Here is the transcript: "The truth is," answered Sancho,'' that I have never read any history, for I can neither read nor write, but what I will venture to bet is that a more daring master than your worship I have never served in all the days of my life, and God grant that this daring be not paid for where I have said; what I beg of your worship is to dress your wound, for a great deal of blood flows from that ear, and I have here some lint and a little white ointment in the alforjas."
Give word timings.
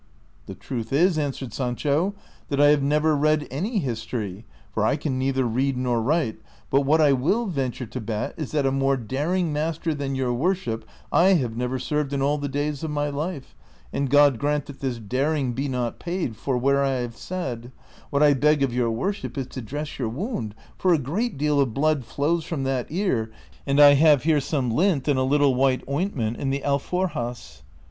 "The 0.47 0.55
truth 0.55 0.91
is," 0.91 1.19
answered 1.19 1.53
Sancho,'' 1.53 2.15
that 2.49 2.59
I 2.59 2.69
have 2.69 2.81
never 2.81 3.15
read 3.15 3.47
any 3.51 3.77
history, 3.77 4.45
for 4.71 4.83
I 4.83 4.95
can 4.95 5.19
neither 5.19 5.45
read 5.45 5.77
nor 5.77 6.01
write, 6.01 6.37
but 6.71 6.81
what 6.81 6.99
I 6.99 7.13
will 7.13 7.45
venture 7.45 7.85
to 7.85 8.01
bet 8.01 8.33
is 8.35 8.51
that 8.51 8.65
a 8.65 8.71
more 8.71 8.97
daring 8.97 9.53
master 9.53 9.93
than 9.93 10.15
your 10.15 10.33
worship 10.33 10.85
I 11.11 11.33
have 11.33 11.55
never 11.55 11.77
served 11.77 12.13
in 12.13 12.21
all 12.23 12.39
the 12.39 12.49
days 12.49 12.83
of 12.83 12.89
my 12.89 13.11
life, 13.11 13.53
and 13.93 14.09
God 14.09 14.39
grant 14.39 14.65
that 14.65 14.79
this 14.79 14.97
daring 14.97 15.53
be 15.53 15.67
not 15.67 15.99
paid 15.99 16.35
for 16.35 16.57
where 16.57 16.83
I 16.83 16.93
have 17.01 17.15
said; 17.15 17.71
what 18.09 18.23
I 18.23 18.33
beg 18.33 18.63
of 18.63 18.73
your 18.73 18.89
worship 18.89 19.37
is 19.37 19.45
to 19.49 19.61
dress 19.61 19.99
your 19.99 20.09
wound, 20.09 20.55
for 20.79 20.95
a 20.95 20.97
great 20.97 21.37
deal 21.37 21.59
of 21.59 21.75
blood 21.75 22.05
flows 22.05 22.43
from 22.43 22.63
that 22.63 22.87
ear, 22.89 23.31
and 23.67 23.79
I 23.79 23.93
have 23.93 24.23
here 24.23 24.41
some 24.41 24.71
lint 24.71 25.07
and 25.07 25.19
a 25.19 25.23
little 25.23 25.53
white 25.53 25.87
ointment 25.87 26.37
in 26.37 26.49
the 26.49 26.63
alforjas." 26.65 27.61